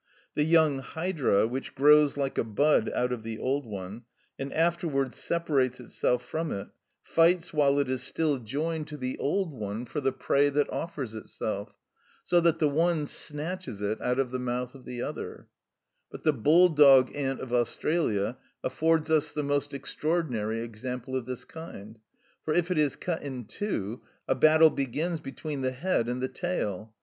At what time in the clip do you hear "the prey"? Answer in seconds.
10.01-10.49